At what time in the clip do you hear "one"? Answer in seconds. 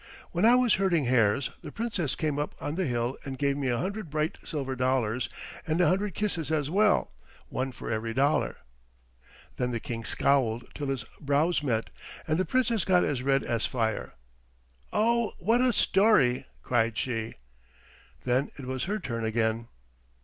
7.49-7.71